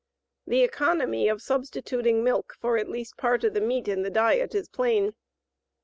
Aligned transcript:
The 0.47 0.63
economy 0.63 1.27
of 1.29 1.43
substituting 1.43 2.23
milk 2.23 2.55
for 2.59 2.75
at 2.75 2.89
least 2.89 3.17
part 3.17 3.43
of 3.43 3.53
the 3.53 3.61
meat 3.61 3.87
in 3.87 4.01
the 4.01 4.09
diet 4.09 4.55
is 4.55 4.67
plain. 4.67 5.13